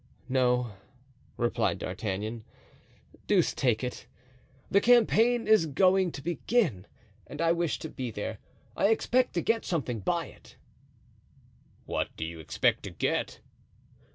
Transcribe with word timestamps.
"No!" 0.27 0.73
replied 1.37 1.77
D'Artagnan, 1.77 2.43
"deuce 3.27 3.53
take 3.53 3.83
it, 3.83 4.07
the 4.71 4.81
campaign 4.81 5.47
is 5.47 5.67
going 5.67 6.11
to 6.13 6.23
begin; 6.23 6.87
I 7.39 7.51
wish 7.51 7.77
to 7.77 7.87
be 7.87 8.09
there, 8.09 8.39
I 8.75 8.87
expect 8.87 9.35
to 9.35 9.43
get 9.43 9.63
something 9.63 9.99
by 9.99 10.25
it." 10.25 10.55
"What 11.85 12.09
do 12.17 12.25
you 12.25 12.39
expect 12.39 12.81
to 12.85 12.89
get?" 12.89 13.41